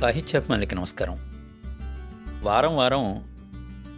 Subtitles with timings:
[0.00, 1.16] సాహిత్యాభిమానులకి నమస్కారం.
[2.42, 3.20] వారం వారం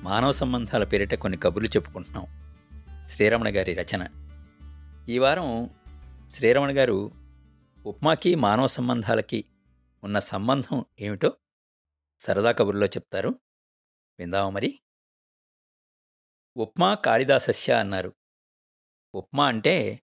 [0.03, 2.26] మానవ సంబంధాల పేరిట కొన్ని కబుర్లు చెప్పుకుంటున్నాం.
[3.08, 4.08] శ్రీరమణ గారి రచన.
[5.08, 5.71] ఈ వారం
[6.30, 7.10] శ్రీరమణ గారు
[7.87, 9.44] ఉప్మాకి మానవ సంబంధాలకి
[10.04, 11.37] ఉన్న సంబంధం ఏమిటో
[12.21, 13.40] సరదా కబుర్లో చెప్తారు.
[14.19, 14.80] విందామా మరి?
[16.56, 18.14] ఉప్మా కాళిదాసస్య అన్నారు.
[19.14, 20.02] ఉప్మా అంటే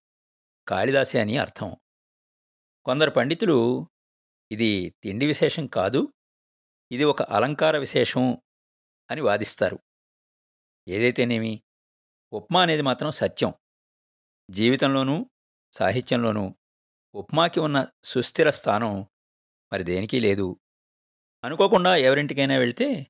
[0.67, 1.75] కాళిదాసే అని అర్థం.
[2.85, 3.88] కొందరు పండితులు
[4.51, 6.13] ఇది తిండి విశేషం కాదు
[6.91, 8.37] ఇది ఒక అలంకార విశేషం
[9.11, 9.79] అని వాదిస్తారు.
[10.87, 11.63] ఏదైతేనేమి?
[12.33, 13.53] ఉప్మా అనేది మాత్రం సత్యం.
[14.51, 15.29] జీవితంలోనూ
[15.71, 16.55] సాహిత్యంలోనూ
[17.15, 19.01] ఉప్మాకి ఉన్న సుస్థిర స్థానం
[19.73, 20.59] మరి దేనికి లేదు.
[21.43, 23.07] అనుకోకుండా ఎవరింటికైనా వెళ్తే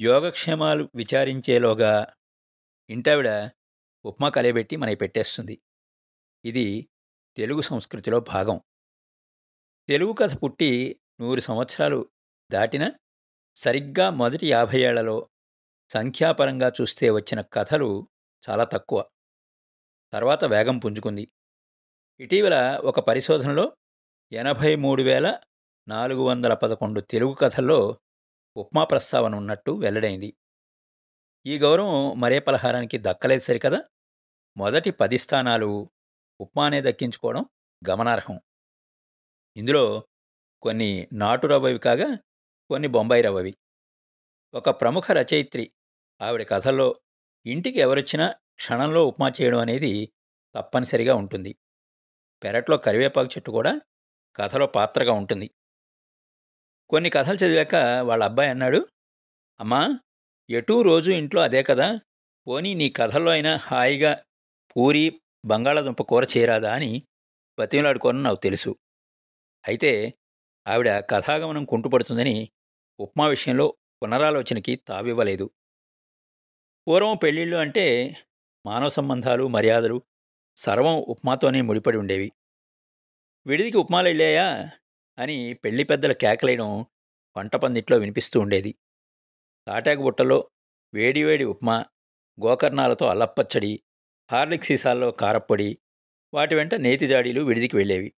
[0.00, 2.14] యోగక్షేమాలు విచారించేలోగా
[2.90, 3.50] ఇంటావిడ
[4.04, 5.60] ఉప్మా కలయబెట్టి మనకి పెట్టేస్తుంది.
[6.44, 6.88] ఇది
[7.36, 8.60] తెలుగు సంస్కృతిలో భాగం.
[9.88, 12.10] తెలుగు కథ పుట్టి నూరు సంవత్సరాలు
[12.50, 12.92] దాటిన
[13.56, 15.28] సరిగ్గా మొదటి యాభై ఏళ్ళలో
[15.90, 18.08] సంఖ్యాపరంగా చూస్తే వచ్చిన కథలు
[18.50, 19.04] చాలా తక్కువ.
[20.12, 21.32] తర్వాత వేగం పుంజుకుంది.
[22.20, 23.76] ఇటీవల ఒక పరిశోధనలో
[24.32, 25.40] ఎనభై మూడు వేల
[25.88, 28.00] నాలుగు వందల పదకొండు తెలుగు కథల్లో
[28.56, 30.36] ఉప్మా ప్రస్తావన ఉన్నట్టు వెల్లడైంది.
[31.46, 33.84] ఈ గౌరవం మరే పలహారానికి దక్కలేదు సరికదా?
[34.56, 35.90] మొదటి పది స్థానాలు
[36.40, 37.46] ఉప్మానే దక్కించుకోవడం
[37.90, 38.40] గమనార్హం.
[39.56, 40.04] ఇందులో
[40.62, 42.18] కొన్ని నాటు రవ్వవి కాగా
[42.70, 43.54] కొన్ని బొంబాయి రవ్వవి.
[44.54, 45.72] ఒక ప్రముఖ రచయిత్రి
[46.20, 47.00] ఆవిడ కథల్లో
[47.46, 50.12] ఇంటికి ఎవరొచ్చినా క్షణంలో ఉప్మా చేయడం అనేది
[50.54, 51.56] తప్పనిసరిగా ఉంటుంది.
[52.44, 53.80] పెరట్లో కరివేపాకు చెట్టు కూడా
[54.36, 55.50] కథలో పాత్రగా ఉంటుంది.
[56.90, 58.88] కొన్ని కథలు చదివాక వాళ్ళ అబ్బాయి అన్నాడు
[59.60, 59.98] అమ్మా
[60.50, 62.00] ఎటూ రోజు ఇంట్లో అదే కదా
[62.46, 64.24] పోనీ నీ కథల్లో అయినా హాయిగా
[64.76, 67.02] పూరి బంగాళాదుంప కూర చేరాదా అని
[67.58, 68.76] బతిమలాడుకోని నాకు తెలుసు.
[69.68, 70.14] అయితే
[70.66, 72.50] ఆవిడ కథాగమనం కుంటుపడుతుందని
[73.00, 75.50] ఉప్మా విషయంలో పునరాలోచనకి తావివ్వలేదు.
[76.88, 78.16] పూర్వం పెళ్ళిళ్ళు అంటే
[78.66, 80.02] మానవ సంబంధాలు మర్యాదలు
[80.56, 82.32] సర్వం ఉప్మాతోనే ముడిపడి ఉండేవి.
[83.46, 84.70] విడిదికి ఉప్మాలు వెళ్ళాయా
[85.18, 86.70] అని పెళ్ళి పెద్దల కేకలేయడం
[87.36, 88.74] వంట పందిట్లో వినిపిస్తూ ఉండేది.
[89.66, 90.50] తాటాకు బుట్టలో
[90.94, 91.86] వేడివేడి ఉప్మా
[92.46, 93.82] గోకర్ణాలతో అల్లప్పచ్చడి
[94.32, 95.78] హార్లిక్ సీసాల్లో కారప్పొడి
[96.34, 98.12] వాటి వెంట నేతి జాడీలు విడిదికి వెళ్ళేవి.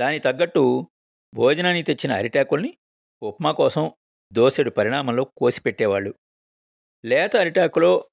[0.00, 0.90] దాని తగ్గట్టు
[1.34, 2.78] భోజనానికి తెచ్చిన అరిటాకుల్ని
[3.22, 3.92] ఉప్మా కోసం
[4.32, 6.14] దోసెడు పరిణామంలో కోసి పెట్టేవాళ్ళు
[7.04, 8.10] లేత అరిటాకులో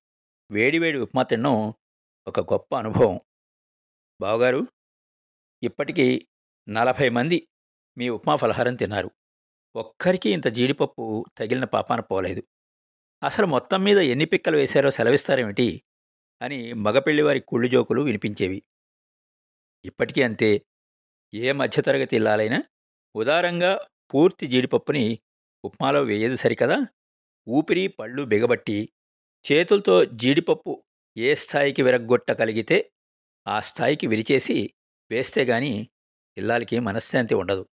[0.52, 1.74] వేడివేడి ఉప్మా తినడం
[2.28, 3.20] ఒక గొప్ప అనుభవం.
[4.22, 4.68] బావగారు
[5.64, 6.28] ఇప్పటికీ
[6.70, 7.48] నలభై మంది
[7.98, 9.12] మీ ఉప్మా ఫలహారం తిన్నారు.
[9.76, 12.44] ఒక్కరికి ఇంత జీడిపప్పు తగిలిన పాపాన పోలేదు.
[13.24, 15.84] అసలు మొత్తం మీద ఎన్ని పిక్కలు వేశారో సెలవిస్తారేమిటి
[16.42, 18.64] అని మగపెళ్ళివారి కుళ్ళు జోకులు వినిపించేవి.
[19.86, 20.66] ఇప్పటికీ అంతే
[21.34, 22.64] ఏ మధ్యతరగతి ఇల్లాలైనా
[23.16, 23.80] ఉదారంగా
[24.14, 25.20] పూర్తి జీడిపప్పుని
[25.66, 26.78] ఉప్మాలో వేయదు సరికదా?
[27.48, 28.90] ఊపిరి పళ్ళు బిగబట్టి
[29.52, 30.84] చేతులతో జీడిపప్పు
[31.18, 32.92] ఏ స్థాయికి విరగ్గొట్టగలిగితే
[33.48, 34.74] ఆ స్థాయికి విరిచేసి
[35.12, 35.90] వేస్తే గాని
[36.38, 37.70] ఇల్లాలకి మనశ్శాంతి ఉండదు.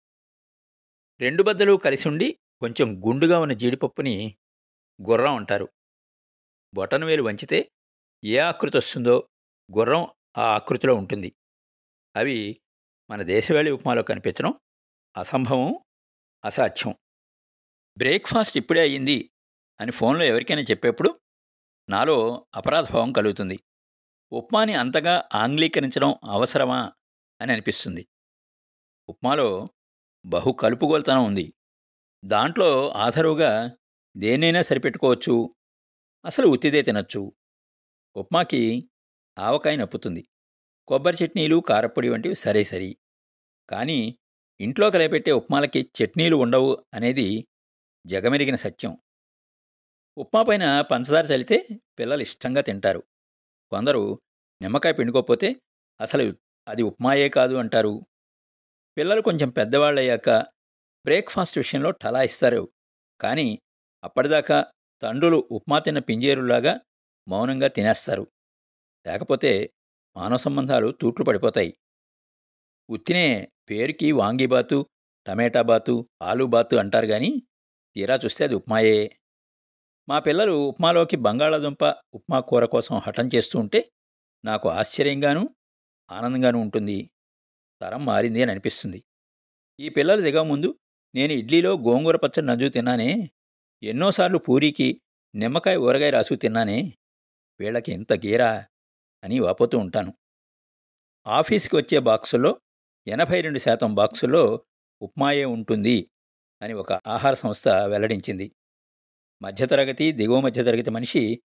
[1.20, 4.36] రెండు బద్దలు కలిసి ఉండి కొంచెం గుండుగా ఉన్న జీడిపప్పుని
[5.10, 5.68] గుర్రం అంటారు.
[6.74, 7.72] బొటనవేలు వంచితే
[8.24, 9.28] ఏ ఆకృతి వస్తుందో
[9.78, 10.08] గుర్రం
[10.38, 11.32] ఆ ఆకృతిలో ఉంటుంది.
[12.16, 12.60] అవి
[13.10, 14.54] మన దేశవేళి ఉప్మాలో కనిపించడం
[15.16, 15.78] అసంభవం
[16.44, 16.94] అసాధ్యం.
[17.98, 19.30] బ్రేక్ఫాస్ట్ ఇప్పుడే అయ్యింది
[19.80, 21.20] అని ఫోన్లో ఎవరికైనా చెప్పేప్పుడు
[21.88, 23.60] నాలో అపరాధభావం కలుగుతుంది.
[24.32, 26.92] ఉప్మాని అంతగా ఆంగ్లీకరించడం అవసరమా
[27.40, 28.08] అని అనిపిస్తుంది.
[29.08, 29.68] ఉప్మాలో
[30.26, 31.54] బహు కలుపుగోలుతనం ఉంది.
[32.24, 33.76] దాంట్లో ఆధరువుగా
[34.16, 35.56] దేన్నైనా సరిపెట్టుకోవచ్చు
[36.24, 37.32] అసలు ఉత్తిదే తినచ్చు.
[38.16, 38.90] ఉప్మాకి
[39.38, 40.28] ఆవకాయ నప్పుతుంది.
[40.88, 42.96] కొబ్బరి చట్నీలు కారపొడి వంటివి సరే సరి.
[43.70, 44.18] కానీ
[44.60, 47.48] ఇంట్లో కలిపెట్టే ఉప్మాలకి చట్నీలు ఉండవు అనేది
[48.06, 48.98] జగమెరిగిన సత్యం.
[50.16, 51.66] ఉప్మా పైన పంచదార చల్లితే
[51.98, 53.02] పిల్లలు ఇష్టంగా తింటారు.
[53.70, 54.22] కొందరు
[54.62, 55.56] నిమ్మకాయ పిండుకోకపోతే
[56.00, 56.36] అసలు
[56.68, 58.06] అది ఉప్మాయే కాదు అంటారు.
[58.96, 60.30] పిల్లలు కొంచెం పెద్దవాళ్ళయ్యాక
[61.04, 62.72] బ్రేక్ఫాస్ట్ విషయంలో ఇస్తారు.
[63.20, 63.58] కానీ
[64.04, 64.66] అప్పటిదాకా
[65.02, 66.80] తండ్రులు ఉప్మా తిన్న పింజేరులాగా
[67.28, 68.26] మౌనంగా తినేస్తారు.
[69.06, 69.70] లేకపోతే
[70.18, 71.70] మానవ సంబంధాలు తూట్లు పడిపోతాయి.
[72.88, 73.26] ఉత్తినే
[73.70, 74.78] పేరుకి వాంగీబాతు
[75.26, 77.30] టమేటా బాతు ఆలు బాతు అంటారు కానీ
[77.96, 78.98] తీరా చూస్తే అది ఉప్మాయే.
[80.08, 81.84] మా పిల్లలు ఉప్మాలోకి బంగాళాదుంప
[82.14, 83.80] ఉప్మా కూర కోసం హఠం చేస్తూ ఉంటే
[84.44, 85.42] నాకు ఆశ్చర్యంగానూ
[86.10, 86.98] ఆనందంగానూ ఉంటుంది.
[87.80, 89.00] తరం మారింది అని అనిపిస్తుంది.
[89.78, 90.68] ఈ పిల్లలు దిగ ముందు
[91.14, 93.10] నేను ఇడ్లీలో గోంగూర పచ్చడి నంజు తిన్నానే
[93.82, 94.88] ఎన్నోసార్లు పూరీకి
[95.34, 96.78] నిమ్మకాయ ఊరగాయ రాసు తిన్నానే
[97.60, 98.50] వీళ్ళకి ఇంత గీరా?
[99.24, 100.14] అని వాపోతూ ఉంటాను.
[101.26, 102.60] ఆఫీస్కి వచ్చే బాక్సుల్లో
[103.06, 104.64] ఎనభై రెండు శాతం బాక్సులో
[105.02, 106.10] ఉప్మాయే ఉంటుంది
[106.62, 108.56] అని ఒక ఆహార సంస్థ వెల్లడించింది.
[109.42, 111.42] మధ్యతరగతి దిగువ మధ్యతరగతి మనిషి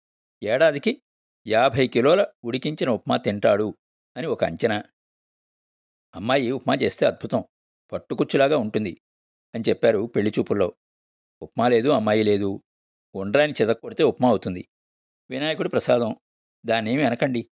[0.44, 1.02] ఏడాదికి
[1.48, 3.78] యాభై కిలోల ఉడికించిన ఉప్మా తింటాడు
[4.18, 4.84] అని ఒక అంచనా.
[6.16, 7.44] అమ్మాయి ఉప్మా చేస్తే అద్భుతం
[7.92, 9.02] పట్టుకుచ్చులాగా ఉంటుంది
[9.56, 10.76] అని చెప్పారు పెళ్ళి చూపుల్లో.
[11.42, 12.64] ఉప్మా లేదు అమ్మాయి లేదు.
[13.16, 14.70] ఉండ్రాని చెదక్కొడితే ఉప్మా అవుతుంది.
[15.30, 16.16] వినాయకుడి ప్రసాదం
[16.66, 17.50] దాన్నేమి అనకండి.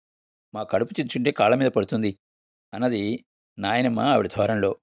[0.55, 2.19] మా కడుపు చిచ్చుంటే కాళ్ళ మీద పడుతుంది
[2.75, 3.25] అన్నది
[3.59, 4.79] నాయనమ్మ ఆవిడ ధోరణిలో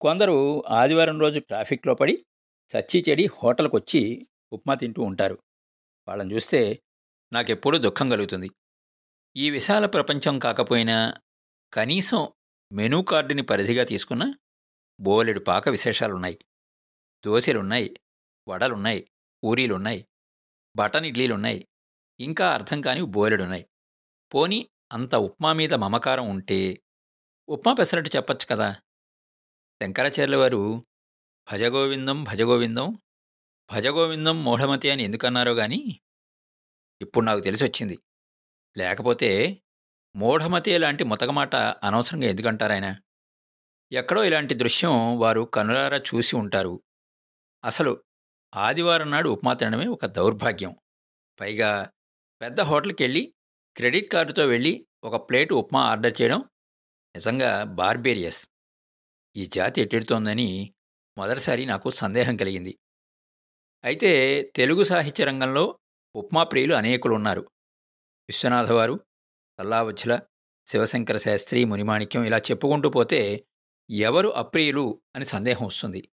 [0.00, 2.26] కొందరు ఆదివారం రోజు ట్రాఫిక్లో పడి
[2.70, 5.36] చచ్చి చెడి హోటల్కి వచ్చి ఉప్మా తింటూ ఉంటారు.
[6.08, 6.82] వాళ్ళని చూస్తే
[7.32, 8.48] నాకెప్పుడూ దుఃఖం కలుగుతుంది.
[9.36, 11.14] ఈ విశాల ప్రపంచం కాకపోయినా
[11.72, 12.28] కనీసం
[12.72, 14.34] మెనూ కార్డుని పరిధిగా తీసుకున్న
[15.00, 16.38] బోలెడు పాక విశేషాలున్నాయి.
[17.24, 17.88] దోశలున్నాయి
[18.48, 19.00] వడలున్నాయి
[19.44, 20.06] పూరీలున్నాయి
[20.76, 21.68] బటన్ ఇడ్లీలున్నాయి
[22.20, 23.64] ఇంకా అర్థం కాని బోలెడున్నాయి.
[24.34, 26.82] పోని అంత ఉప్మా మీద మమకారం ఉంటే
[27.48, 28.72] ఉప్మా పెసరట్టు చెప్పచ్చు కదా.
[29.82, 30.86] శంకరాచార్యుల వారు
[31.52, 32.98] భజగోవిందం భజగోవిందం
[33.72, 36.00] భజగోవిందం మూఢమతి అని ఎందుకన్నారో గాని
[37.00, 37.98] ఇప్పుడు నాకు తెలిసొచ్చింది.
[38.76, 39.62] లేకపోతే
[40.16, 42.96] మూఢమతి లాంటి ముతకమాట అనవసరంగా ఎందుకంటారాయన
[43.92, 46.82] ఎక్కడో ఇలాంటి దృశ్యం వారు కనులారా చూసి ఉంటారు.
[47.64, 48.04] అసలు
[48.54, 50.76] ఆదివారం నాడు ఉప్మా తినడమే ఒక దౌర్భాగ్యం.
[51.40, 51.90] పైగా
[52.42, 53.34] పెద్ద హోటల్కి వెళ్ళి
[53.76, 56.44] క్రెడిట్ కార్డుతో వెళ్ళి ఒక ప్లేట్ ఉప్మా ఆర్డర్ చేయడం
[57.16, 58.48] నిజంగా బార్బేరియస్.
[59.36, 60.74] ఈ జాతి ఎట్టెడుతోందని
[61.18, 62.78] మొదటిసారి నాకు సందేహం కలిగింది.
[63.84, 65.78] అయితే తెలుగు సాహిత్య రంగంలో
[66.16, 67.40] ఉప్మా ప్రియులు అనేకులు ఉన్నారు
[68.28, 69.00] విశ్వనాథవారు
[69.58, 70.20] సల్లావచ్చుల
[70.66, 73.46] శివశంకర శాస్త్రి మునిమాణిక్యం ఇలా చెప్పుకుంటూ పోతే
[73.90, 76.08] ఎవరు అప్రియులు అని సందేహం వస్తుంది.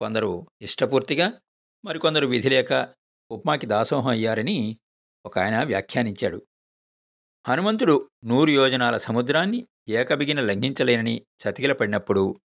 [0.00, 1.40] కొందరు ఇష్టపూర్తిగా
[1.84, 2.94] మరికొందరు విధి లేక
[3.30, 4.78] ఉప్మాకి దాసోహం అయ్యారని
[5.26, 6.46] ఒక ఆయన వ్యాఖ్యానించాడు.
[7.46, 12.40] హనుమంతుడు నూరు యోజనాల సముద్రాన్ని ఏకబిగిన లంఘించలేనని చతికిల పడినప్పుడు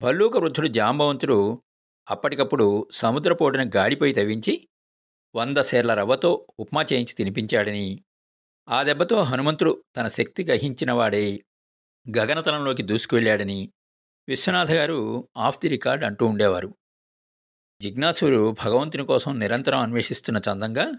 [0.00, 1.62] భల్లూక వృద్ధుడు జాంబవంతుడు
[2.10, 4.68] అప్పటికప్పుడు సముద్రపోటున గాడిపోయి తవ్వించి
[5.34, 8.04] వంద సేర్ల రవ్వతో ఉప్మా చేయించి తినిపించాడని
[8.68, 11.40] ఆ దెబ్బతో హనుమంతుడు తన శక్తి గ్రహించినవాడే
[12.16, 13.70] గగనతలంలోకి దూసుకువెళ్ళాడని
[14.28, 16.74] విశ్వనాథ గారు ఆఫ్ ది రికార్డ్ అంటూ ఉండేవారు.
[17.82, 20.92] జిజ్ఞాసుడు భగవంతుని కోసం నిరంతరం అన్వేషిస్తున్న చందంగా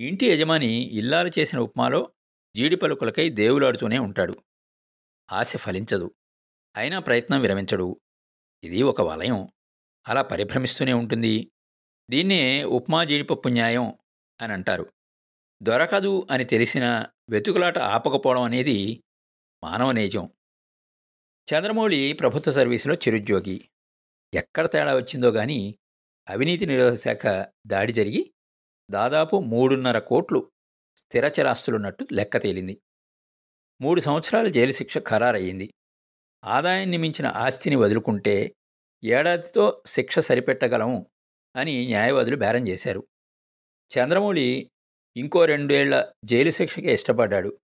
[0.00, 2.10] ఇంటి యజమాని ఇల్లాలు చేసిన ఉప్మాలో
[2.56, 4.34] జీడి పలుకులకై దేవులాడుతూనే ఉంటాడు.
[5.32, 6.14] ఆశ ఫలించదు.
[6.76, 8.00] అయినా ప్రయత్నం విరమించడు.
[8.64, 9.48] ఇది ఒక వలయం.
[10.08, 11.52] అలా పరిభ్రమిస్తూనే ఉంటుంది.
[12.10, 13.94] దీన్నే ఉప్మా జీడిపప్పు న్యాయం
[14.40, 14.92] అని అంటారు.
[15.62, 19.04] దొరకదు అని తెలిసిన వెతుకులాట ఆపకపోవడం అనేది
[19.64, 20.30] మానవ నేజం.
[21.54, 23.68] చంద్రమౌళి ప్రభుత్వ సర్వీసులో చిరుద్యోగి.
[24.34, 25.78] ఎక్కడ తేడా వచ్చిందో గాని
[26.28, 28.34] అవినీతి నిరోధక శాఖ దాడి జరిగి
[28.90, 30.52] దాదాపు మూడున్నర కోట్లు
[30.96, 32.80] స్థిరచరాస్తులున్నట్టు లెక్క తేలింది.
[33.80, 35.74] మూడు సంవత్సరాల జైలు శిక్ష ఖరారయ్యింది.
[36.44, 38.54] ఆదాయాన్ని మించిన ఆస్తిని వదులుకుంటే
[39.04, 41.06] ఏడాదితో శిక్ష సరిపెట్టగలం
[41.56, 43.08] అని న్యాయవాదులు బేరం చేశారు.
[43.98, 44.70] చంద్రమౌళి
[45.16, 47.60] ఇంకో రెండేళ్ళ జైలు శిక్షకే ఇష్టపడ్డాడు.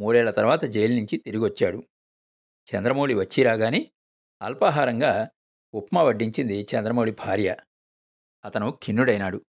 [0.00, 1.82] మూడేళ్ళ తర్వాత జైలు నుంచి తిరిగొచ్చాడు.
[2.74, 3.90] చంద్రమౌళి వచ్చి రాగానే
[4.42, 5.28] అల్పాహారంగా
[5.74, 7.56] ఉప్మా వడ్డించింది చంద్రమౌళి భార్య.
[8.44, 9.44] అతను ఖిన్నుడైనాడు.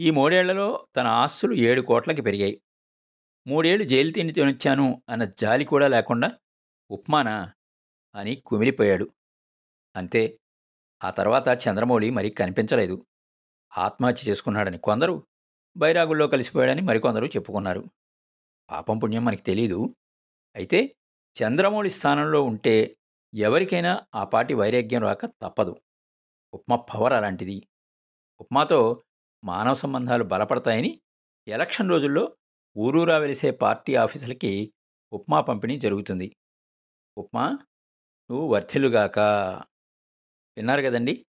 [0.00, 2.62] ఈ మూడేళ్ళలో తన ఆస్తులు ఏడు కోట్లకి పెరిగాయి.
[3.46, 6.38] మూడేళ్ళు జైలు తిండి తినొచ్చాను అన్న జాలి కూడా లేకుండా
[6.90, 7.52] ఉప్మానా
[8.14, 9.10] అని కుమిలిపోయాడు.
[9.96, 10.38] అంతే
[11.04, 13.06] ఆ తర్వాత చంద్రమౌళి మరి కనిపించలేదు.
[13.78, 15.26] ఆత్మహత్య చేసుకున్నాడని కొందరు
[15.76, 17.84] బైరాగుల్లో కలిసిపోయాడని మరికొందరు చెప్పుకున్నారు.
[18.70, 19.88] పాపం పుణ్యం మనకి తెలీదు.
[20.56, 20.96] అయితే
[21.42, 22.96] చంద్రమౌళి స్థానంలో ఉంటే
[23.34, 25.76] ఎవరికైనా ఆ పాటి వైరాగ్యం రాక తప్పదు.
[26.54, 27.68] ఉప్మా పవర్ అలాంటిది.
[28.40, 29.02] ఉప్మాతో
[29.44, 31.00] మానవ సంబంధాలు బలపడతాయని
[31.48, 32.36] ఎలక్షన్ రోజుల్లో
[32.78, 34.72] ఊరూరా వెలిసే పార్టీ ఆఫీసులకి
[35.12, 36.36] ఉప్మా పంపిణీ జరుగుతుంది.
[37.18, 37.50] ఉప్మా
[38.30, 39.18] నువ్వు వర్ధిల్లుగాక
[40.56, 41.26] విన్నారు కదండి?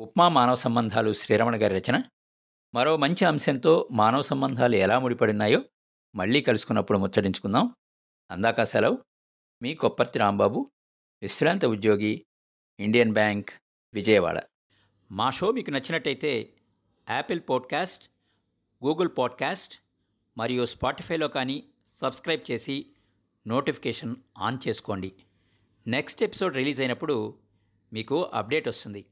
[0.00, 2.02] ఉప్మా మానవ సంబంధాలు శ్రీరమణ గారి రచన.
[2.74, 5.64] మరో మంచి అంశంతో మానవ సంబంధాలు ఎలా ముడిపడినాయో
[6.14, 7.76] మళ్ళీ కలుసుకున్నప్పుడు ముచ్చటించుకుందాం.
[8.30, 8.98] అందాక సెలవు.
[9.62, 10.72] మీ కొప్పర్తి రాంబాబు
[11.22, 12.26] విశ్రాంత ఉద్యోగి
[12.80, 13.50] ఇండియన్ బ్యాంక్
[13.94, 14.42] విజయవాడ.
[15.12, 16.54] మా షో మీకు నచ్చినట్టయితే
[17.10, 18.10] యాపిల్ పాడ్కాస్ట్
[18.84, 19.74] గూగుల్ పాడ్కాస్ట్
[20.38, 22.86] మరియు స్పాటిఫైలో కానీ సబ్స్క్రైబ్ చేసి
[23.46, 25.12] నోటిఫికేషన్ ఆన్ చేసుకోండి.
[25.86, 27.38] నెక్స్ట్ ఎపిసోడ్ రిలీజ్ అయినప్పుడు
[27.92, 29.04] మీకు అప్డేట్ వస్తుంది.